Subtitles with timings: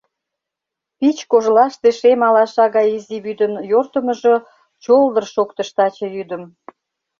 [0.97, 4.35] Пич кожлаште шем алаша гай изи вӱдын Йортымыжо
[4.83, 6.43] чолдыр шоктыш таче йӱдым.